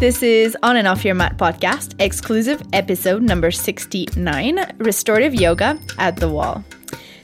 [0.00, 6.16] This is On and Off Your Mat podcast, exclusive episode number 69 Restorative Yoga at
[6.16, 6.64] the Wall.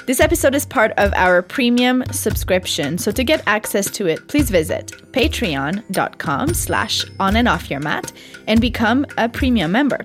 [0.05, 2.99] This episode is part of our premium subscription.
[2.99, 8.13] So to get access to it, please visit patreon.com slash on and off your mat
[8.47, 10.05] and become a premium member.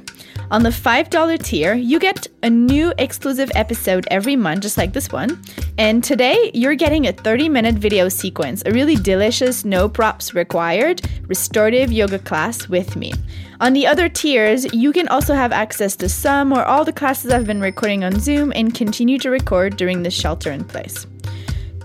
[0.52, 5.10] On the $5 tier, you get a new exclusive episode every month, just like this
[5.10, 5.42] one.
[5.78, 11.04] And today, you're getting a 30 minute video sequence, a really delicious, no props required
[11.28, 13.14] restorative yoga class with me.
[13.62, 17.32] On the other tiers, you can also have access to some or all the classes
[17.32, 21.08] I've been recording on Zoom and continue to record during the shelter in place.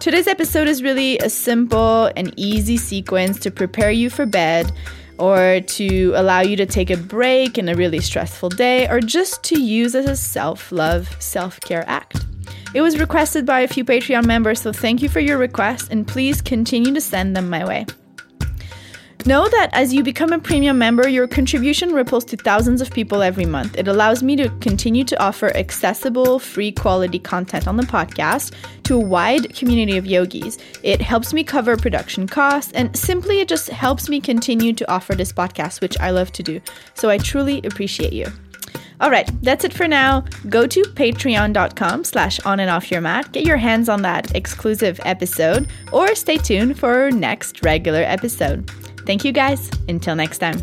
[0.00, 4.72] Today's episode is really a simple and easy sequence to prepare you for bed
[5.18, 9.42] or to allow you to take a break in a really stressful day, or just
[9.44, 12.24] to use as a self love, self care act.
[12.74, 16.06] It was requested by a few Patreon members, so thank you for your request and
[16.06, 17.86] please continue to send them my way.
[19.26, 23.22] Know that as you become a premium member, your contribution ripples to thousands of people
[23.22, 23.76] every month.
[23.76, 28.54] It allows me to continue to offer accessible, free quality content on the podcast
[28.84, 30.58] to a wide community of yogis.
[30.84, 35.16] It helps me cover production costs and simply it just helps me continue to offer
[35.16, 36.60] this podcast, which I love to do.
[36.94, 38.26] So I truly appreciate you.
[39.00, 40.20] All right, that's it for now.
[40.48, 43.32] Go to patreon.com slash on and off your mat.
[43.32, 48.70] Get your hands on that exclusive episode or stay tuned for our next regular episode.
[49.06, 49.70] Thank you guys.
[49.88, 50.60] Until next time.